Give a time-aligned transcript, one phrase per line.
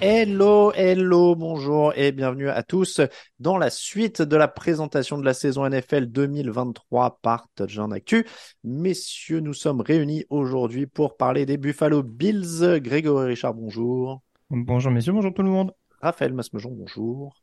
[0.00, 3.00] Hello, hello, bonjour et bienvenue à tous
[3.40, 8.24] dans la suite de la présentation de la saison NFL 2023 par Touchdown Actu.
[8.62, 12.78] Messieurs, nous sommes réunis aujourd'hui pour parler des Buffalo Bills.
[12.80, 14.22] Grégory Richard, bonjour.
[14.50, 15.72] Bonjour messieurs, bonjour tout le monde.
[16.00, 17.34] Raphaël Masmejon, bonjour.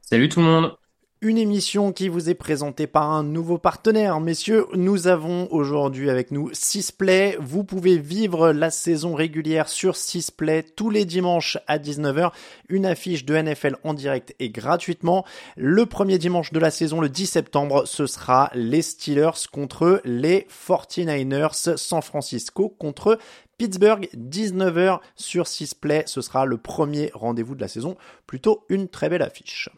[0.00, 0.76] Salut tout le monde.
[1.24, 4.20] Une émission qui vous est présentée par un nouveau partenaire.
[4.20, 7.38] Messieurs, nous avons aujourd'hui avec nous Sisplay.
[7.40, 12.30] Vous pouvez vivre la saison régulière sur Sisplay tous les dimanches à 19h.
[12.68, 15.24] Une affiche de NFL en direct et gratuitement.
[15.56, 20.46] Le premier dimanche de la saison, le 10 septembre, ce sera les Steelers contre les
[20.50, 23.18] 49ers San Francisco contre
[23.56, 26.02] Pittsburgh, 19h sur Sisplay.
[26.04, 27.96] Ce sera le premier rendez-vous de la saison.
[28.26, 29.70] Plutôt une très belle affiche.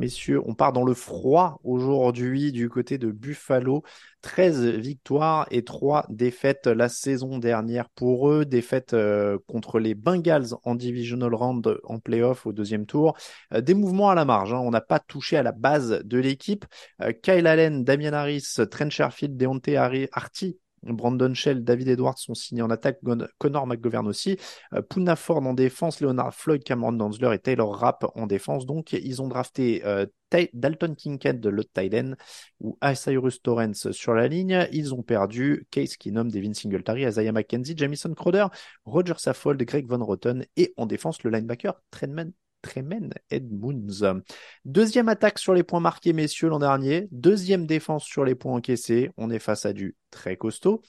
[0.00, 3.82] Messieurs, on part dans le froid aujourd'hui du côté de Buffalo.
[4.22, 8.46] 13 victoires et 3 défaites la saison dernière pour eux.
[8.46, 13.14] Défaites euh, contre les Bengals en Divisional Round en playoff au deuxième tour.
[13.52, 14.54] Euh, des mouvements à la marge.
[14.54, 14.60] Hein.
[14.60, 16.64] On n'a pas touché à la base de l'équipe.
[17.02, 19.76] Euh, Kyle Allen, Damian Harris, Trent Sherfield, Deontay
[20.12, 22.98] Artie Brandon Shell, David Edwards sont signés en attaque,
[23.38, 24.38] Connor McGovern aussi,
[24.72, 28.66] euh, Puna Ford en défense, Leonard Floyd, Cameron Danzler et Taylor Rapp en défense.
[28.66, 30.06] Donc ils ont drafté euh,
[30.52, 32.16] Dalton Kincaid, le Tyden,
[32.60, 34.68] ou Cyrus Torrance sur la ligne.
[34.72, 38.46] Ils ont perdu Case Keenum, Devin Singletary, Isaiah McKenzie, Jamison Crowder,
[38.84, 42.32] Roger Saffold, Greg Von Rotten et en défense le linebacker Trentman
[42.62, 44.22] Tremen Edmunds.
[44.64, 47.08] Deuxième attaque sur les points marqués, messieurs, l'an dernier.
[47.10, 49.10] Deuxième défense sur les points encaissés.
[49.16, 50.82] On est face à du très costaud.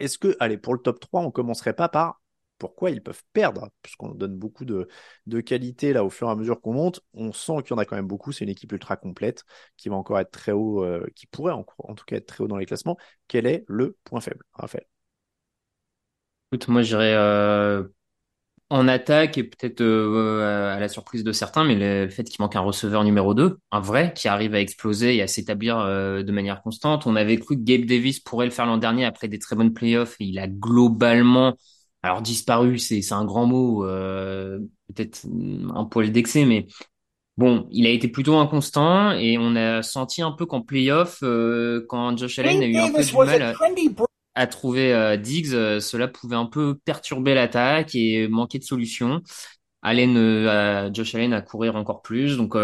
[0.00, 2.20] Est-ce que, allez, pour le top 3, on commencerait pas par
[2.58, 4.88] pourquoi ils peuvent perdre, puisqu'on donne beaucoup de,
[5.40, 7.00] qualité là au fur et à mesure qu'on monte.
[7.14, 8.32] On sent qu'il y en a quand même beaucoup.
[8.32, 9.44] C'est une équipe ultra complète
[9.76, 12.48] qui va encore être très haut, euh, qui pourrait en, tout cas être très haut
[12.48, 12.98] dans les classements.
[13.28, 14.86] Quel est le point faible, Raphaël?
[16.50, 17.14] Écoute, moi j'irais
[18.70, 22.56] en attaque et peut-être euh, à la surprise de certains, mais le fait qu'il manque
[22.56, 26.32] un receveur numéro 2, un vrai, qui arrive à exploser et à s'établir euh, de
[26.32, 27.06] manière constante.
[27.06, 29.72] On avait cru que Gabe Davis pourrait le faire l'an dernier après des très bonnes
[29.72, 31.56] playoffs et il a globalement,
[32.02, 34.58] alors disparu, c'est c'est un grand mot, euh,
[34.94, 35.24] peut-être
[35.74, 36.66] un poil d'excès, mais
[37.38, 41.20] bon, il a été plutôt inconstant et on a senti un peu qu'en playoff,
[41.88, 43.54] quand Josh Allen a eu un peu du mal à
[44.46, 49.22] trouver euh, Diggs, euh, cela pouvait un peu perturber l'attaque et manquer de solutions.
[49.82, 52.36] Allen, euh, Josh Allen à courir encore plus.
[52.36, 52.56] Donc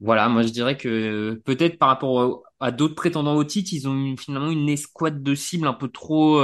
[0.00, 4.16] voilà, moi je dirais que peut-être par rapport à d'autres prétendants au titre, ils ont
[4.16, 6.40] finalement une escouade de cibles un peu trop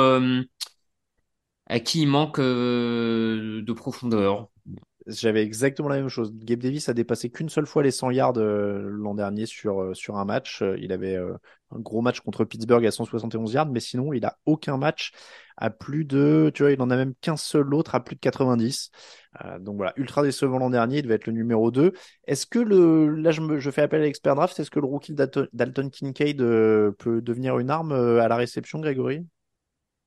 [1.66, 4.48] à qui il manque de profondeur.
[5.06, 6.33] J'avais exactement la même chose.
[6.34, 9.94] Gabe Davis a dépassé qu'une seule fois les 100 yards euh, l'an dernier sur, euh,
[9.94, 10.62] sur un match.
[10.62, 14.37] Euh, il avait un gros match contre Pittsburgh à 171 yards, mais sinon, il a
[14.47, 15.12] aucun match
[15.56, 18.21] à plus de, tu vois, il en a même qu'un seul autre à plus de
[18.21, 18.91] 90.
[19.61, 21.92] donc voilà, ultra décevant l'an dernier, il devait être le numéro 2.
[22.27, 24.86] Est-ce que le, là, je, me, je fais appel à l'expert draft, est-ce que le
[24.86, 29.25] rookie Dalton Kincaid peut devenir une arme à la réception, Grégory?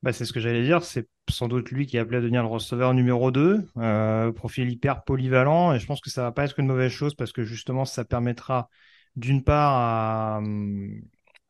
[0.02, 0.82] Bah, c'est ce que j'allais dire.
[0.82, 3.66] C'est sans doute lui qui est appelé à devenir le receveur numéro 2.
[3.76, 5.74] Euh, profil hyper polyvalent.
[5.74, 8.04] Et je pense que ça va pas être une mauvaise chose parce que justement, ça
[8.04, 8.70] permettra
[9.16, 10.40] d'une part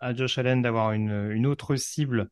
[0.00, 2.30] à, Josh Allen d'avoir une, autre cible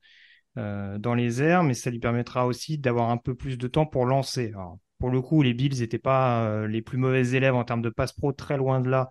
[0.57, 3.87] euh, dans les airs, mais ça lui permettra aussi d'avoir un peu plus de temps
[3.87, 4.49] pour lancer.
[4.49, 7.83] Alors, pour le coup, les Bills n'étaient pas euh, les plus mauvais élèves en termes
[7.83, 9.11] de passe pro, très loin de là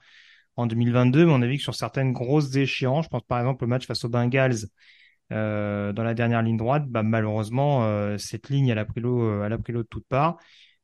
[0.58, 3.64] en 2022, mais on a vu que sur certaines grosses échéances, je pense par exemple
[3.64, 4.66] au match face aux Bengals,
[5.32, 9.46] dans la dernière ligne droite, bah, malheureusement, euh, cette ligne, elle a pris l'eau, euh,
[9.46, 10.38] elle a pris l'eau de toutes parts.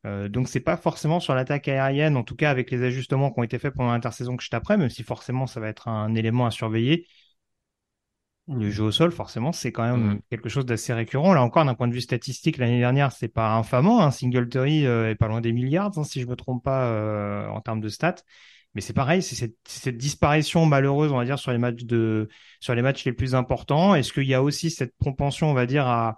[0.06, 3.40] Euh, donc c'est pas forcément sur l'attaque aérienne, en tout cas avec les ajustements qui
[3.40, 6.14] ont été faits pendant l'intersaison que je t'apprends, même si forcément ça va être un
[6.16, 7.08] élément à surveiller.
[8.50, 10.20] Le jeu au sol, forcément, c'est quand même Mhm.
[10.30, 11.34] quelque chose d'assez récurrent.
[11.34, 14.02] Là encore, d'un point de vue statistique, l'année dernière, c'est pas infamant.
[14.02, 14.12] Hein.
[14.12, 17.62] Singletary euh, est pas loin des milliards, hein, si je me trompe pas, euh, en
[17.62, 18.16] termes de stats.
[18.76, 22.28] Mais c'est pareil, c'est cette, cette disparition malheureuse, on va dire, sur les matchs de,
[22.60, 23.94] sur les matchs les plus importants.
[23.94, 26.18] Est-ce qu'il y a aussi cette propension, on va dire, à,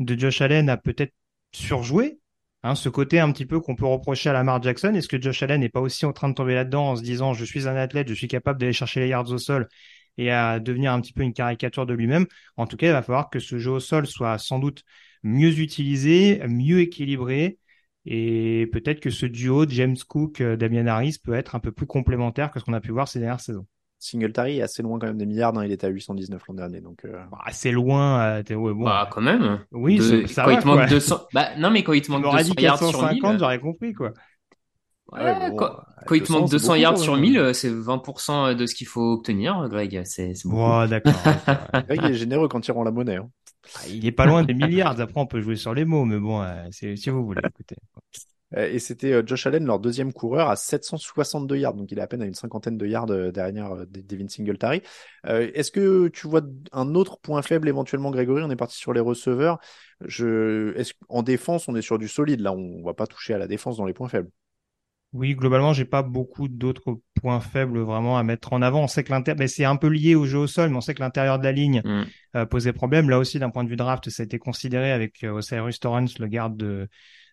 [0.00, 1.14] de Josh Allen à peut-être
[1.52, 2.18] surjouer?
[2.64, 4.94] Hein, ce côté un petit peu qu'on peut reprocher à Lamar Jackson?
[4.94, 7.34] Est-ce que Josh Allen n'est pas aussi en train de tomber là-dedans en se disant,
[7.34, 9.68] je suis un athlète, je suis capable d'aller chercher les yards au sol
[10.16, 12.26] et à devenir un petit peu une caricature de lui-même?
[12.56, 14.84] En tout cas, il va falloir que ce jeu au sol soit sans doute
[15.22, 17.58] mieux utilisé, mieux équilibré.
[18.04, 21.86] Et peut-être que ce duo James Cook, euh, Damian Harris peut être un peu plus
[21.86, 23.66] complémentaire que ce qu'on a pu voir ces dernières saisons.
[23.98, 26.80] Singletary est assez loin quand même des milliards, hein, il était à 819 l'an dernier.
[26.80, 28.20] Donc, euh, Bah, c'est loin.
[28.38, 29.64] euh, t'es- ouais, bon, Bah, quand même.
[29.70, 30.88] oui, De- ça, ça quand va, il te manque quoi.
[30.88, 33.38] 200, bah, non, mais quand il te manque m'aurais 200 dit yards sur 450, 1000,
[33.38, 34.12] j'aurais compris, quoi.
[35.12, 35.72] ouais, ouais, bon, quand, euh,
[36.04, 37.20] quand il te 200, manque c'est 200 beaucoup, yards sur même.
[37.20, 40.02] 1000, c'est 20% de ce qu'il faut obtenir, Greg.
[40.04, 40.32] C'est.
[40.44, 41.26] Bon, d'accord.
[41.26, 41.68] ouais, c'est vrai.
[41.88, 43.16] Greg, est généreux quand il rend la monnaie.
[43.16, 43.30] hein.
[43.76, 45.00] Ah, Il est pas loin des milliards.
[45.00, 47.40] Après, on peut jouer sur les mots, mais bon, euh, si vous voulez.
[47.46, 47.76] Écoutez.
[48.56, 51.74] Euh, Et c'était euh, Josh Allen, leur deuxième coureur, à 762 yards.
[51.74, 54.82] Donc il est à peine à une cinquantaine de yards derrière Devin Singletary.
[55.24, 56.42] Est-ce que tu vois
[56.72, 58.42] un autre point faible éventuellement, Grégory?
[58.42, 59.58] On est parti sur les receveurs.
[60.04, 60.82] Je...
[61.08, 62.40] En défense, on est sur du solide?
[62.40, 64.30] Là, on va pas toucher à la défense dans les points faibles.
[65.12, 68.84] Oui, globalement, j'ai pas beaucoup d'autres points faibles vraiment à mettre en avant.
[68.84, 70.80] On sait que l'intérieur, mais c'est un peu lié au jeu au sol, mais on
[70.80, 72.02] sait que l'intérieur de la ligne Mm.
[72.36, 73.10] euh, posait problème.
[73.10, 76.18] Là aussi, d'un point de vue draft, ça a été considéré avec euh, Osiris Torrance,
[76.18, 76.88] le garde de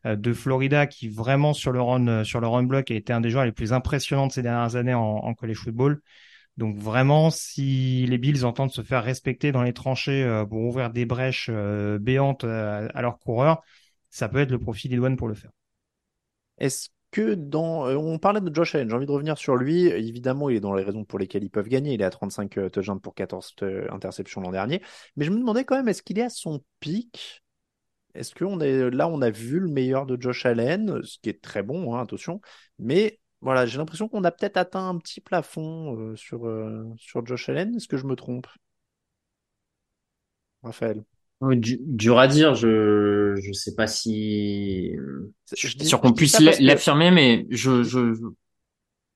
[0.06, 3.14] euh, de Florida, qui vraiment sur le run euh, sur le run block a été
[3.14, 6.02] un des joueurs les plus impressionnants de ces dernières années en, en college football.
[6.58, 10.90] Donc vraiment, si les Bills entendent se faire respecter dans les tranchées euh, pour ouvrir
[10.90, 13.62] des brèches euh, béantes euh, à leurs coureurs,
[14.10, 15.52] ça peut être le profil d'Edouane pour le faire.
[16.58, 19.88] Est-ce euh, on parlait de Josh Allen, j'ai envie de revenir sur lui.
[19.88, 21.94] Évidemment, il est dans les raisons pour lesquelles ils peuvent gagner.
[21.94, 24.82] Il est à 35 euh, touchdowns pour 14 euh, interceptions l'an dernier.
[25.16, 27.44] Mais je me demandais quand même, est-ce qu'il est à son pic?
[28.16, 28.90] Est-ce que on est...
[28.92, 32.02] là, on a vu le meilleur de Josh Allen, ce qui est très bon, hein,
[32.02, 32.42] attention.
[32.80, 36.46] Mais voilà, j'ai l'impression qu'on a peut-être atteint un petit plafond sur,
[37.26, 37.76] Josh Allen.
[37.76, 38.48] Est-ce que je me trompe?
[40.64, 41.04] Raphaël
[41.42, 44.92] du- dur à dire, je, je sais pas si,
[45.56, 48.14] je suis sûr qu'on puisse que- l'affirmer, mais je, je,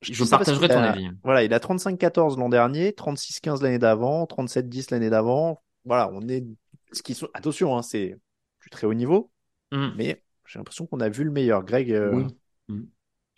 [0.01, 1.09] Je je partagerai ton a- avis.
[1.23, 5.61] Voilà, il a 35-14 l'an dernier, 36-15 l'année d'avant, 37-10 l'année d'avant.
[5.85, 6.45] Voilà, on est.
[6.93, 7.27] Ce qui sont...
[7.33, 8.17] Attention, hein, c'est
[8.61, 9.29] du très haut niveau,
[9.71, 9.87] Mm.
[9.97, 11.63] mais j'ai l'impression qu'on a vu le meilleur.
[11.63, 12.25] Greg, euh,
[12.69, 12.87] Oui.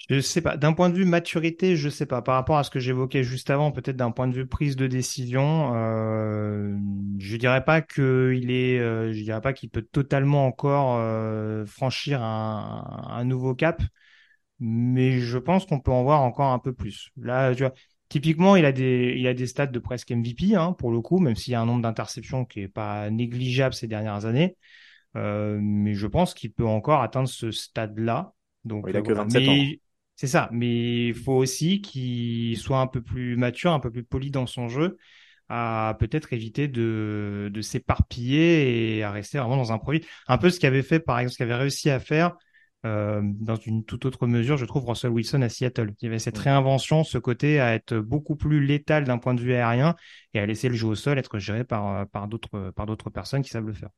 [0.09, 0.55] Je sais pas.
[0.55, 2.21] D'un point de vue maturité, je sais pas.
[2.21, 4.85] Par rapport à ce que j'évoquais juste avant, peut-être d'un point de vue prise de
[4.85, 6.77] décision, euh,
[7.17, 11.65] je dirais pas que il est, euh, je dirais pas qu'il peut totalement encore euh,
[11.65, 13.81] franchir un, un nouveau cap,
[14.59, 17.09] mais je pense qu'on peut en voir encore un peu plus.
[17.17, 17.73] Là, tu vois,
[18.09, 21.19] typiquement, il a des, il a des stats de presque MVP, hein, pour le coup,
[21.19, 24.55] même s'il y a un nombre d'interceptions qui est pas négligeable ces dernières années.
[25.15, 28.33] Mais je pense qu'il peut encore atteindre ce stade-là.
[28.65, 29.23] Donc, Il a que voilà.
[29.23, 29.55] 27 ans.
[30.15, 34.03] C'est ça, mais il faut aussi qu'il soit un peu plus mature, un peu plus
[34.03, 34.97] poli dans son jeu,
[35.49, 40.05] à peut-être éviter de, de s'éparpiller et à rester vraiment dans un produit.
[40.27, 42.35] Un peu ce qu'avait fait, par exemple, ce qu'avait réussi à faire
[42.85, 45.93] euh, dans une toute autre mesure, je trouve, Russell Wilson à Seattle.
[46.01, 49.41] Il y avait cette réinvention, ce côté à être beaucoup plus létal d'un point de
[49.41, 49.95] vue aérien
[50.33, 53.41] et à laisser le jeu au sol être géré par, par d'autres, par d'autres personnes
[53.41, 53.89] qui savent le faire.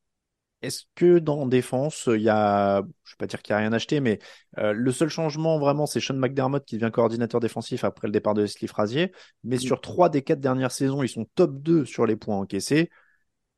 [0.63, 3.73] Est-ce que dans défense, il y a, je vais pas dire qu'il n'y a rien
[3.73, 4.17] acheté, mais
[4.57, 8.33] euh, le seul changement vraiment, c'est Sean McDermott qui devient coordinateur défensif après le départ
[8.33, 9.11] de Leslie Frazier.
[9.43, 12.89] Mais sur trois des quatre dernières saisons, ils sont top 2 sur les points encaissés.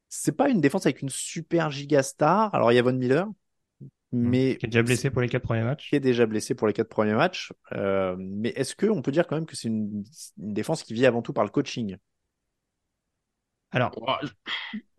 [0.09, 2.53] C'est pas une défense avec une super giga star.
[2.53, 3.27] Alors il y a Von Miller,
[4.11, 5.89] mais Qui est déjà blessé pour les quatre premiers matchs.
[5.89, 7.53] qui est déjà blessé pour les quatre premiers matchs.
[7.73, 10.03] Euh, mais est-ce que on peut dire quand même que c'est une,
[10.37, 11.95] une défense qui vit avant tout par le coaching?
[13.71, 13.91] Alors,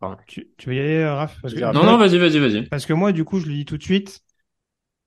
[0.03, 1.37] Oh, tu, tu veux y aller, euh, Raph?
[1.43, 2.67] Parce que, Non, Non, non, vas-y, vas-y, vas-y.
[2.69, 4.21] Parce que moi, du coup, je le dis tout de suite,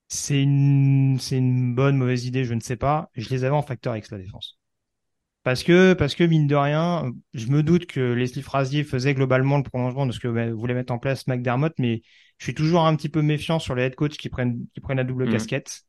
[0.07, 3.09] c'est une, c'est une bonne, mauvaise idée, je ne sais pas.
[3.15, 4.59] Je les avais en facteur X, la défense.
[5.43, 9.57] Parce que, parce que, mine de rien, je me doute que Leslie Frazier faisait globalement
[9.57, 12.01] le prolongement de ce que voulait mettre en place McDermott, mais
[12.37, 14.97] je suis toujours un petit peu méfiant sur les head coach qui prennent, qui prennent
[14.97, 15.31] la double Mhm.
[15.31, 15.83] casquette.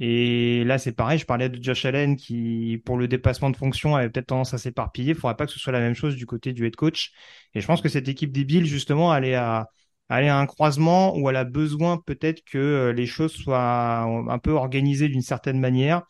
[0.00, 3.94] Et là, c'est pareil, je parlais de Josh Allen qui, pour le dépassement de fonction,
[3.94, 5.10] avait peut-être tendance à s'éparpiller.
[5.10, 7.12] Il faudrait pas que ce soit la même chose du côté du head coach.
[7.54, 9.68] Et je pense que cette équipe des Bills, justement, elle est à,
[10.08, 14.38] aller à un croisement où elle a besoin peut-être que euh, les choses soient un
[14.38, 16.02] peu organisées d'une certaine manière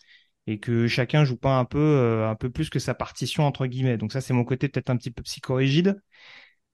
[0.47, 3.67] et que chacun joue pas un peu euh, un peu plus que sa partition entre
[3.67, 3.97] guillemets.
[3.97, 5.97] Donc ça c'est mon côté peut-être un petit peu psychorigide.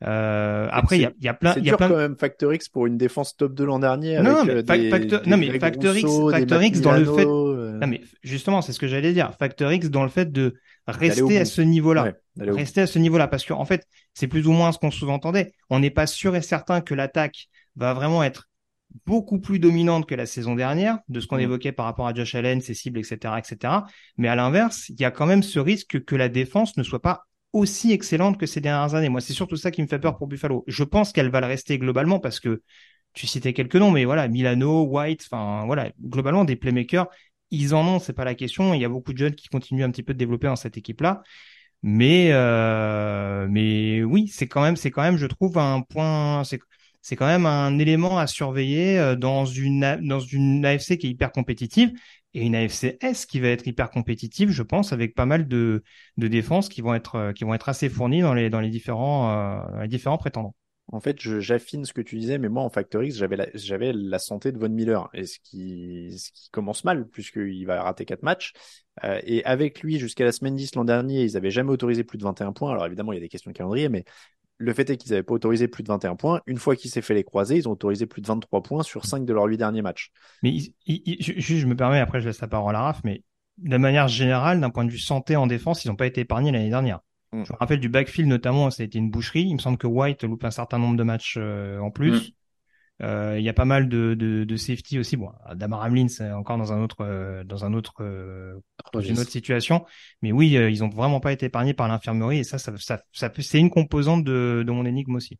[0.02, 1.88] Euh, après, il y a, y a plein, C'est il y a dur plein.
[1.88, 4.21] quand même Factor X pour une défense top 2 l'an dernier.
[4.23, 7.04] Non, mais euh, Fac- des, Factor- des non, mais Factor X- Factor X dans le
[7.04, 9.33] fait- euh, Non, mais justement, c'est ce que j'allais dire.
[9.38, 10.54] Factor X dans le fait de
[10.87, 12.12] rester à ce niveau-là.
[12.38, 12.50] Ouais.
[12.50, 15.52] Rester à ce niveau-là, parce que en fait, c'est plus ou moins ce qu'on sous-entendait.
[15.69, 18.49] On n'est pas sûr et certain que l'attaque va vraiment être
[19.07, 21.40] beaucoup plus dominante que la saison dernière, de ce qu'on Mm.
[21.42, 23.73] évoquait par rapport à Josh Allen, ses cibles, etc., etc.
[24.16, 27.00] Mais à l'inverse, il y a quand même ce risque que la défense ne soit
[27.02, 29.09] pas aussi excellente que ces dernières années.
[29.09, 30.64] Moi, c'est surtout ça qui me fait peur pour Buffalo.
[30.66, 32.62] Je pense qu'elle va le rester globalement parce que
[33.12, 37.09] tu citais quelques noms, mais voilà, Milano, White, enfin voilà, globalement des playmakers,
[37.50, 38.75] ils en ont, c'est pas la question.
[38.75, 40.76] Il y a beaucoup de jeunes qui continuent un petit peu de développer dans cette
[40.78, 41.23] équipe-là.
[41.83, 46.61] Mais euh, mais oui, c'est quand même c'est quand même je trouve un point c'est
[47.00, 51.11] c'est quand même un élément à surveiller euh, dans une dans une AFC qui est
[51.11, 51.92] hyper compétitive
[52.35, 55.83] et une AFC S qui va être hyper compétitive, je pense, avec pas mal de
[56.17, 58.71] de défenses qui vont être euh, qui vont être assez fournies dans les dans les
[58.71, 60.55] différents euh, les différents prétendants.
[60.93, 63.93] En fait, j'affine ce que tu disais, mais moi, en Factor X, j'avais la, j'avais
[63.93, 68.05] la santé de Von Miller, et ce qui, ce qui commence mal, puisqu'il va rater
[68.05, 68.53] quatre matchs.
[69.05, 72.19] Euh, et avec lui, jusqu'à la semaine 10 l'an dernier, ils avaient jamais autorisé plus
[72.19, 72.73] de 21 points.
[72.73, 74.05] Alors évidemment, il y a des questions de calendrier, mais
[74.61, 76.40] le fait est qu'ils n'avaient pas autorisé plus de 21 points.
[76.47, 79.07] Une fois qu'il s'est fait les croiser, ils ont autorisé plus de 23 points sur
[79.07, 80.11] 5 de leurs 8 derniers matchs.
[80.43, 83.23] Mais il- il- il- je, me permets après je laisse la parole à Raph, mais
[83.59, 86.52] de manière générale, d'un point de vue santé en défense, ils n'ont pas été épargnés
[86.52, 87.00] l'année dernière.
[87.33, 87.45] Mm.
[87.45, 89.43] Je me rappelle du backfield notamment, ça a été une boucherie.
[89.45, 92.12] Il me semble que White loupe un certain nombre de matchs euh, en plus.
[92.14, 92.21] Euh,
[93.00, 95.16] Il y a pas mal de, de, de safety aussi.
[95.16, 98.61] Bon, Damar Hamlin, c'est encore dans un autre, euh, dans un autre, euh,
[98.92, 99.85] dans une autre situation.
[100.23, 103.02] Mais oui, euh, ils ont vraiment pas été épargnés par l'infirmerie et ça, ça, ça,
[103.12, 105.38] ça peut- c'est une composante de, de mon énigme aussi.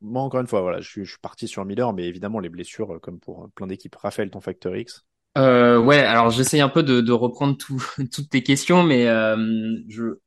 [0.00, 2.48] Moi, encore une fois, voilà, je suis, je suis parti sur Miller, mais évidemment, les
[2.48, 3.94] blessures, euh, comme pour plein d'équipes.
[3.96, 5.04] Raphaël, ton Factor X.
[5.36, 9.36] Euh, ouais, alors j'essaye un peu de, de reprendre tout, toutes tes questions, mais euh,
[9.88, 10.18] je,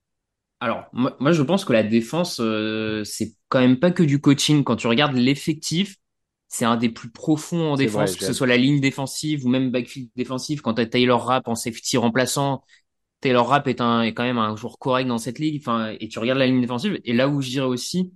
[0.60, 4.22] alors moi, moi, je pense que la défense, euh, c'est quand même pas que du
[4.22, 4.64] coaching.
[4.64, 5.98] Quand tu regardes l'effectif,
[6.50, 9.50] c'est un des plus profonds en défense, vrai, que ce soit la ligne défensive ou
[9.50, 10.62] même backfield défensif.
[10.62, 12.64] Quand t'as Taylor Rapp en safety remplaçant,
[13.22, 15.62] Taylor Rapp est un est quand même un joueur correct dans cette ligue.
[15.62, 17.00] Enfin, et tu regardes la ligne défensive.
[17.06, 18.12] Et là où je dirais aussi,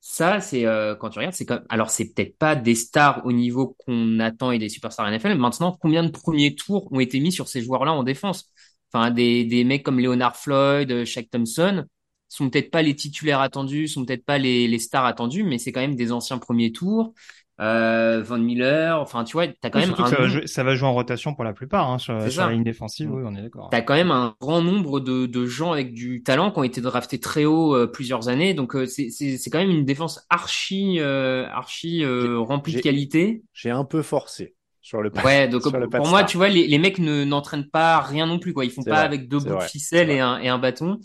[0.00, 3.32] ça, c'est euh, quand tu regardes, c'est comme alors c'est peut-être pas des stars au
[3.32, 5.36] niveau qu'on attend et des superstars NFL.
[5.38, 8.50] Maintenant, combien de premiers tours ont été mis sur ces joueurs-là en défense?
[8.92, 11.84] Enfin, des des mecs comme Leonard Floyd, euh, Shaq Thompson
[12.28, 15.72] sont peut-être pas les titulaires attendus, sont peut-être pas les les stars attendus, mais c'est
[15.72, 17.14] quand même des anciens premiers tours.
[17.60, 20.64] Euh, Von Miller, enfin tu vois, t'as quand Oui, même un ça va, jouer, ça
[20.64, 23.08] va jouer en rotation pour la plupart hein, sur, la ligne défensive.
[23.08, 23.14] Mm.
[23.14, 23.68] Oui, on est d'accord.
[23.70, 26.80] T'as quand même un grand nombre de, de gens avec du talent qui ont été
[26.80, 28.54] draftés très haut euh, plusieurs années.
[28.54, 32.80] Donc euh, c'est c'est c'est quand même une défense archi euh, archi euh, remplie de
[32.80, 33.42] qualité.
[33.52, 35.24] J'ai un peu forcé sur le pass.
[35.24, 36.26] Ouais, donc sur le pour pas moi, star.
[36.26, 38.64] tu vois, les, les mecs ne n'entraînent pas rien non plus quoi.
[38.64, 40.98] Ils font pas vrai, avec deux bouts de ficelle et un et un bâton.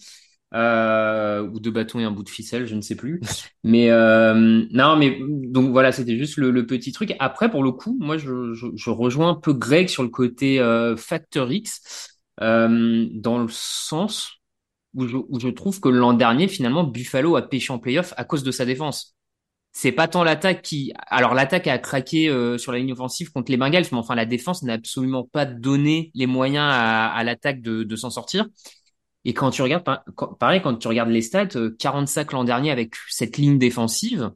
[0.54, 3.20] Euh, ou deux bâtons et un bout de ficelle, je ne sais plus.
[3.64, 4.34] Mais euh,
[4.72, 7.14] non, mais donc voilà, c'était juste le, le petit truc.
[7.20, 10.60] Après, pour le coup, moi, je, je, je rejoins un peu Greg sur le côté
[10.60, 14.32] euh, Factor X, euh, dans le sens
[14.96, 18.24] où je, où je trouve que l'an dernier, finalement, Buffalo a pêché en playoff à
[18.24, 19.16] cause de sa défense.
[19.74, 23.52] C'est pas tant l'attaque qui, alors l'attaque a craqué euh, sur la ligne offensive contre
[23.52, 27.62] les Bengals, mais enfin la défense n'a absolument pas donné les moyens à, à l'attaque
[27.62, 28.48] de, de s'en sortir.
[29.28, 29.84] Et quand tu regardes,
[30.40, 34.32] pareil, quand tu regardes les stats, euh, 40 sacs l'an dernier avec cette ligne défensive.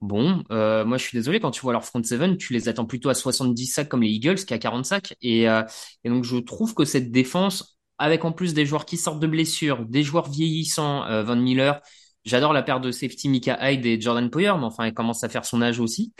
[0.00, 2.86] Bon, euh, moi je suis désolé, quand tu vois leur front seven, tu les attends
[2.86, 5.14] plutôt à 70 sacs comme les Eagles qu'à 40 sacs.
[5.20, 5.62] Et, euh,
[6.04, 9.26] et donc je trouve que cette défense, avec en plus des joueurs qui sortent de
[9.26, 11.80] blessures, des joueurs vieillissants, euh, Von Miller,
[12.24, 15.28] j'adore la paire de safety Mika Hyde et Jordan Poyer, mais enfin il commence à
[15.28, 16.14] faire son âge aussi.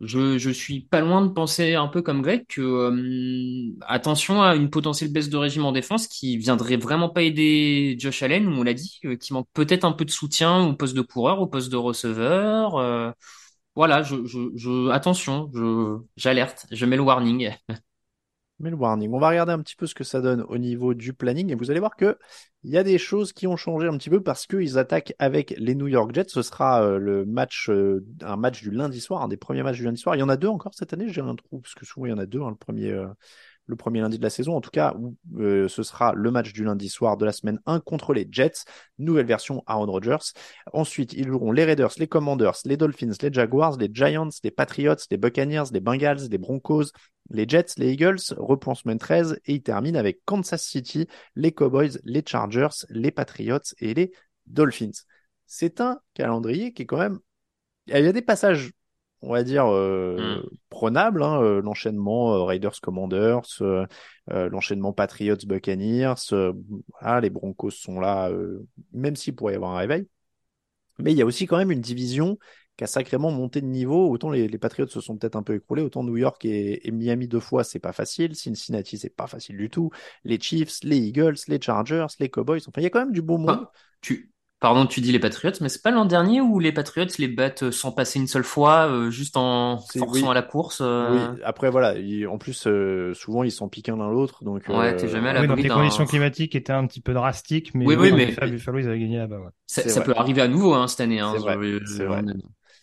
[0.00, 4.54] Je, je suis pas loin de penser un peu comme Greg que euh, attention à
[4.56, 8.62] une potentielle baisse de régime en défense qui viendrait vraiment pas aider Josh Allen, on
[8.62, 11.46] l'a dit, euh, qui manque peut-être un peu de soutien au poste de coureur, au
[11.46, 12.76] poste de receveur.
[12.76, 13.10] euh,
[13.76, 15.50] voilà, je, je, je, attention,
[16.16, 17.50] j'alerte, je mets le warning.
[18.60, 19.10] Mais le warning.
[19.12, 21.54] On va regarder un petit peu ce que ça donne au niveau du planning et
[21.54, 22.18] vous allez voir que
[22.62, 25.54] il y a des choses qui ont changé un petit peu parce qu'ils attaquent avec
[25.56, 26.28] les New York Jets.
[26.28, 29.78] Ce sera euh, le match, euh, un match du lundi soir, un des premiers matchs
[29.78, 30.14] du lundi soir.
[30.14, 32.10] Il y en a deux encore cette année, j'ai un trou parce que souvent il
[32.10, 32.90] y en a deux, hein, le premier.
[32.92, 33.08] euh,
[33.66, 34.56] le premier lundi de la saison.
[34.56, 34.94] En tout cas,
[35.38, 38.64] euh, ce sera le match du lundi soir de la semaine 1 contre les Jets.
[38.98, 40.32] Nouvelle version Aaron Rodgers.
[40.72, 44.96] Ensuite, ils joueront les Raiders, les Commanders, les Dolphins, les Jaguars, les Giants, les Patriots,
[45.10, 46.86] les Buccaneers, les Bengals, les Broncos,
[47.30, 51.98] les Jets, les Eagles, repont semaine 13 et ils terminent avec Kansas City, les Cowboys,
[52.04, 54.12] les Chargers, les Patriots et les
[54.46, 54.90] Dolphins.
[55.46, 57.18] C'est un calendrier qui est quand même...
[57.86, 58.70] Il y a des passages,
[59.22, 60.86] on va dire, euh, Mm.
[60.96, 63.86] hein, euh, l'enchaînement euh, Raiders Commanders, euh,
[64.28, 66.14] l'enchaînement Patriots Buccaneers,
[67.00, 68.30] voilà, les Broncos sont là,
[68.92, 70.06] même s'il pourrait y avoir un réveil.
[70.98, 72.38] Mais il y a aussi quand même une division
[72.76, 74.10] qui a sacrément monté de niveau.
[74.10, 76.90] Autant les, les Patriots se sont peut-être un peu écroulés, autant New York et, et
[76.90, 78.34] Miami deux fois, c'est pas facile.
[78.34, 79.90] Cincinnati, c'est pas facile du tout.
[80.24, 82.60] Les Chiefs, les Eagles, les Chargers, les Cowboys.
[82.66, 83.66] Enfin, il y a quand même du beau monde.
[84.00, 87.28] Tu, pardon, tu dis les Patriots, mais c'est pas l'an dernier où les Patriots les
[87.28, 90.30] battent sans passer une seule fois, euh, juste en forçant oui.
[90.30, 90.80] à la course.
[90.82, 94.44] euh, Oui, après voilà, ils- en plus euh, souvent ils s'en piquent un l'un l'autre,
[94.44, 97.00] donc Ouais, euh, t'es jamais à la Oui, donc les conditions climatiques étaient un petit
[97.00, 99.38] peu drastiques, mais Oui, oui, oui, en mais- à Buffalo, ils avaient gagné là-bas.
[99.38, 99.50] ouais.
[99.66, 101.20] Ça, peut arriver à nouveau hein, cette année.
[101.20, 102.22] Hein, C'est vrai, Je- c'est vrai.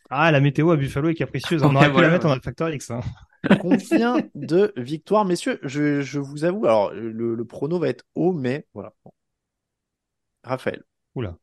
[0.09, 1.63] Ah, la météo à Buffalo est capricieuse.
[1.63, 2.07] On Ouais, aurait pu voilà.
[2.07, 2.91] la mettre le Factor X.
[2.91, 3.01] Hein.
[3.61, 8.33] Combien de victoires, messieurs je, je vous avoue, alors le, le prono va être haut,
[8.33, 8.93] mais voilà.
[10.43, 10.83] Raphaël,
[11.17, 11.35] Oula.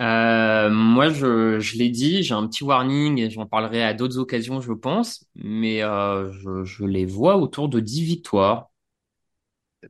[0.00, 4.18] Euh, moi, je, je l'ai dit, j'ai un petit warning et j'en parlerai à d'autres
[4.18, 8.70] occasions, je pense, mais euh, je, je les vois autour de 10 victoires.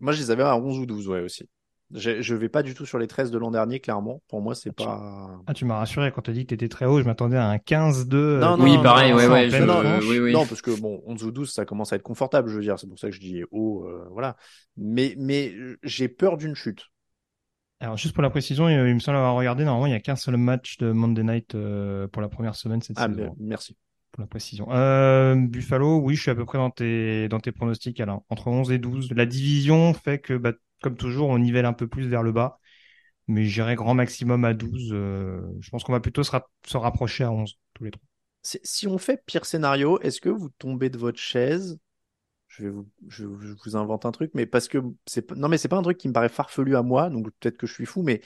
[0.00, 1.48] moi je les avais à 11 ou 12, ouais aussi.
[1.94, 4.20] Je, je vais pas du tout sur les 13 de l'an dernier, clairement.
[4.28, 5.30] Pour moi, c'est pas.
[5.46, 7.00] Ah, tu m'as rassuré quand tu as dit que tu étais très haut.
[7.00, 8.16] Je m'attendais à un 15-2.
[8.16, 10.32] euh, Non, non, oui, non, pareil, non, ouais, ouais, je, oui, oui.
[10.32, 12.76] Non, parce que bon, 11 ou 12, ça commence à être confortable, je veux dire.
[12.78, 14.36] C'est pour ça que je dis haut, euh, voilà.
[14.76, 16.86] Mais, mais j'ai peur d'une chute.
[17.80, 20.00] Alors, juste pour la précision, il, il me semble avoir regardé, normalement, il n'y a
[20.00, 23.36] qu'un seul match de Monday Night euh, pour la première semaine cette Ah, saison.
[23.38, 23.76] merci.
[24.12, 24.68] Pour la précision.
[24.72, 28.22] Euh, Buffalo, oui, je suis à peu près dans tes, dans tes pronostics, Alain.
[28.30, 29.12] Entre 11 et 12.
[29.12, 30.52] La division fait que, bah,
[30.82, 32.58] comme toujours, on nivelle un peu plus vers le bas.
[33.28, 34.90] Mais j'irai grand maximum à 12.
[34.92, 38.04] euh, je pense qu'on va plutôt se, ra- se rapprocher à 11, tous les trois.
[38.42, 41.78] Si on fait pire scénario, est-ce que vous tombez de votre chaise
[42.56, 45.48] je vais vous, je, je vous invente un truc, mais parce que c'est pas- non
[45.48, 47.72] mais c'est pas un truc qui me paraît farfelu à moi, donc peut-être que je
[47.74, 48.20] suis fou, mais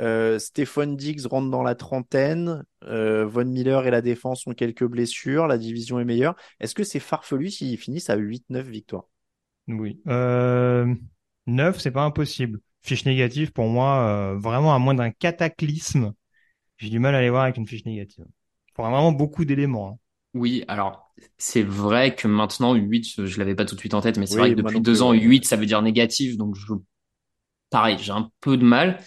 [0.00, 4.84] euh, Stéphane Diggs rentre dans la trentaine, euh, Von Miller et la défense ont quelques
[4.86, 6.36] blessures, la division est meilleure.
[6.60, 9.08] Est-ce que c'est farfelu s'ils finissent à 8-9 victoires?
[9.68, 10.00] Oui.
[10.06, 10.94] Euh,
[11.46, 12.60] 9, c'est pas impossible.
[12.82, 16.12] Fiche négative, pour moi, euh, vraiment à moins d'un cataclysme,
[16.78, 18.26] j'ai du mal à les voir avec une fiche négative.
[18.70, 19.90] Il faudra vraiment beaucoup d'éléments.
[19.90, 19.98] hein.
[20.36, 24.18] Oui, alors c'est vrai que maintenant 8, je l'avais pas tout de suite en tête,
[24.18, 25.14] mais c'est Oui, vrai que depuis deux plus, ans, ouais.
[25.14, 26.74] 8, ça veut dire négatif, donc je...
[27.70, 29.00] pareil, j'ai un peu de mal.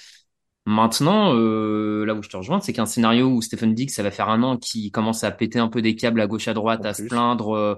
[0.65, 4.11] Maintenant, euh, là où je te rejoins, c'est qu'un scénario où Stephen Diggs, ça va
[4.11, 6.85] faire un an qui commence à péter un peu des câbles à gauche à droite,
[6.85, 7.55] à se plaindre.
[7.55, 7.75] euh,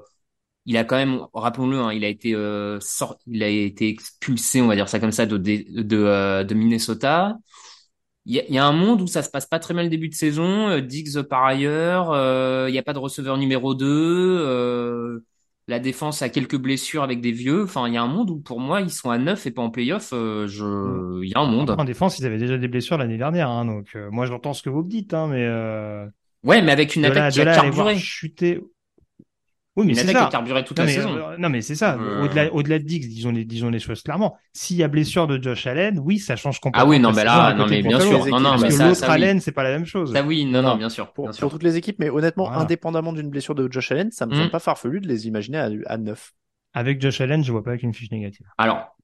[0.65, 4.61] il a quand même, rappelons-le, hein, il a été euh, sort, il a été expulsé,
[4.61, 7.37] on va dire ça comme ça, de de de, euh, de Minnesota.
[8.25, 10.09] Il y, y a un monde où ça se passe pas très mal le début
[10.09, 10.69] de saison.
[10.69, 13.87] euh, Diggs par ailleurs, euh, il n'y a pas de receveur numéro 2.
[14.41, 15.19] euh,
[15.67, 17.63] la défense a quelques blessures avec des vieux.
[17.63, 19.61] Enfin, il y a un monde où pour moi ils sont à 9 et pas
[19.61, 20.11] en playoff.
[20.13, 21.71] euh, je, il y a un monde.
[21.79, 24.61] En défense, ils avaient déjà des blessures l'année dernière, hein, donc euh, moi j'entends ce
[24.63, 26.05] que vous me dites, hein, mais euh,
[26.43, 27.95] Ouais, mais avec une là, attaque qui a carburé.
[27.97, 28.61] chuter.
[29.77, 30.21] Oui, mais Une c'est attaque ça.
[30.23, 31.15] qui a carburé toute Non la mais, saison.
[31.15, 31.97] euh, non mais c'est ça.
[31.97, 34.37] Euh, Au-delà, au-delà de Diggs, disons les, disons les choses clairement.
[34.51, 36.87] S'il y a blessure de Josh Allen, oui, ça change complètement.
[36.87, 38.25] Ah oui, non, mais là, non, mais bien sûr.
[38.27, 39.13] Non, non, mais ça, l'autre ça, oui.
[39.13, 40.11] Allen, c'est pas la même chose.
[40.11, 41.49] Ça oui, non, Non, bien sûr, Pour, bien pour sûr.
[41.49, 42.61] toutes les équipes, mais honnêtement, Voilà.
[42.63, 44.37] indépendamment d'une blessure de Josh Allen, ça me Mm.
[44.39, 46.33] semble pas farfelu de les imaginer à, à 9.
[46.73, 48.45] Avec Josh Allen, je vois pas avec une fiche négative.
[48.57, 48.97] Alors,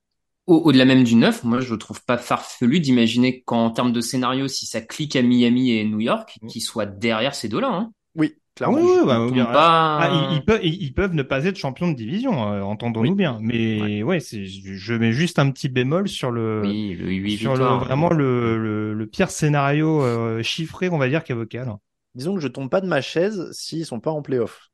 [0.47, 4.47] au- au-delà même du 9, moi je trouve pas farfelu d'imaginer qu'en termes de scénario,
[4.49, 7.69] si ça clique à Miami et New York, qu'ils soient derrière ces deux-là.
[7.69, 7.91] Hein.
[8.15, 8.79] Oui, clairement.
[8.81, 9.73] oui, oui, bah, Ils oui, tombent pas.
[9.95, 13.15] Ah, ils, ils peuvent, ils, ils peuvent ne pas être champions de division, euh, entendons-nous
[13.15, 13.39] bien.
[13.41, 17.55] Mais ouais, c'est, je mets juste un petit bémol sur le, Oui, le 8 sur
[17.55, 21.59] le, vraiment le, le, le pire scénario euh, chiffré, on va dire, qu'évoqué.
[21.59, 21.79] alors.
[22.15, 24.71] Disons que je tombe pas de ma chaise s'ils sont pas en playoff.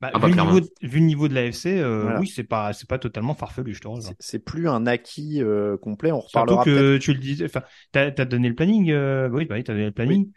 [0.00, 2.14] Bah, Ah bah, vu, le niveau, de- vu le niveau de l'AFC, euh, Voilà.
[2.14, 4.14] oui, c'est pas, c'est pas totalement farfelu, je te rejoins.
[4.14, 6.10] C'est- C'est plus un acquis euh, complet.
[6.12, 6.88] On Surtout reparlera peut-être.
[6.88, 7.62] que tu le disais, enfin,
[7.92, 10.30] t'as, t'as donné le planning, euh, oui, bah oui, t'as donné le planning.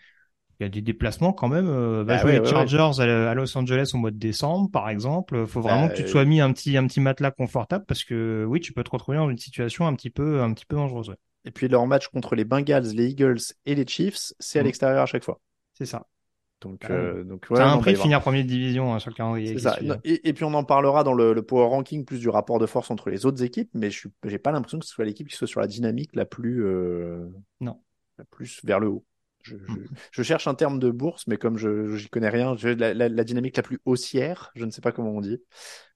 [0.60, 1.68] Il y a des déplacements quand même.
[1.68, 4.70] Euh, va Bah jouer ouais, les ouais, Chargers à, Los Angeles au mois de décembre,
[4.72, 5.46] par exemple.
[5.48, 7.86] Faut vraiment Bah, que tu te euh, sois mis un petit, un petit matelas confortable
[7.88, 10.66] parce que oui, tu peux te retrouver dans une situation un petit peu, un petit
[10.66, 11.10] peu dangereuse.
[11.10, 11.16] ouais.
[11.46, 14.68] Et puis leur match contre les Bengals, les Eagles et les Chiefs, c'est à Mhm.
[14.68, 15.42] l'extérieur à chaque fois.
[15.74, 16.06] C'est ça.
[16.62, 19.00] Donc, Ah euh, donc ouais, C'est un prix bah, de finir premier de division hein,
[19.00, 19.60] sur le calendrier.
[19.60, 19.78] Ça.
[20.06, 22.66] Et, et puis on en parlera dans le, le power ranking plus du rapport de
[22.66, 25.28] force entre les autres équipes, mais je suis, j'ai pas l'impression que ce soit l'équipe
[25.28, 27.28] qui soit sur la dynamique la plus, euh,
[27.60, 27.82] Non.
[28.18, 29.04] la plus vers le haut.
[29.44, 32.70] Je, je, je cherche un terme de bourse, mais comme je j'y connais rien, je,
[32.70, 35.42] la, la, la dynamique la plus haussière, je ne sais pas comment on dit.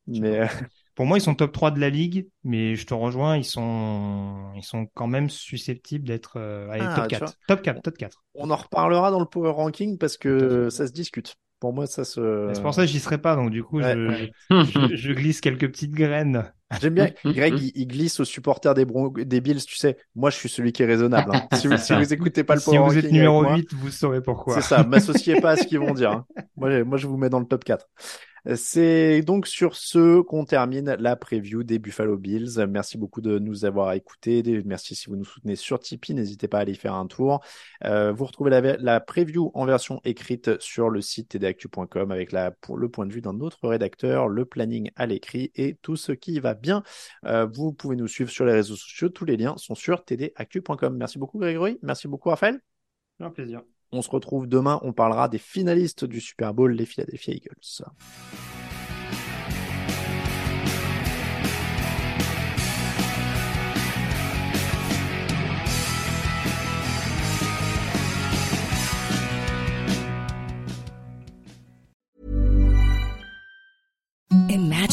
[0.08, 0.48] Mais euh,
[0.96, 4.52] Pour moi, ils sont top 3 de la ligue, mais je te rejoins, ils sont,
[4.56, 7.20] ils sont quand même susceptibles d'être euh, allez, Ah, top tu 4.
[7.20, 7.34] vois.
[7.48, 8.24] Top 4, top 4.
[8.36, 11.36] on en reparlera dans le power ranking parce que ça se discute.
[11.60, 12.52] Pour moi, ça se.
[12.54, 14.32] C'est pour ça que j'y serai pas, donc du coup, Ouais, je, ouais.
[14.52, 16.52] je, je glisse quelques petites graines.
[16.82, 17.10] J'aime bien.
[17.26, 19.64] Greg, il, il glisse aux supporters des, Bron- des Bills.
[19.66, 21.32] Tu sais, moi, je suis celui qui est raisonnable.
[21.34, 21.48] hein.
[21.58, 24.22] Si, vous, si vous écoutez pas le si vous êtes numéro moi, 8, vous saurez
[24.22, 24.56] pourquoi.
[24.56, 26.12] C'est ça, m'associez pas à ce qu'ils vont dire.
[26.12, 26.26] hein.
[26.58, 27.86] Moi, je- moi, je vous mets dans le top 4.
[28.56, 32.66] C'est donc sur ce qu'on termine la preview des Buffalo Bills.
[32.70, 34.42] Merci beaucoup de nous avoir écoutés.
[34.66, 36.14] Merci si vous nous soutenez sur Tipeee.
[36.14, 37.42] N'hésitez pas à aller faire un tour.
[37.84, 42.52] Euh, vous retrouvez la, la, preview en version écrite sur le site tdactu.com avec la,
[42.52, 46.14] pour le point de vue d'un autre rédacteur, le planning à l'écrit et tout ce
[46.14, 46.84] qui va bien.
[47.26, 49.10] Euh, vous pouvez nous suivre sur les réseaux sociaux.
[49.10, 50.96] Tous les liens sont sur tdactu.com.
[50.96, 51.80] Merci beaucoup Grégory.
[51.82, 52.60] Merci beaucoup Raphaël.
[53.20, 53.62] Un plaisir.
[53.92, 54.80] On se retrouve demain.
[54.84, 57.84] On parlera des finalistes du Super Bowl, les Philadelphia Eagles.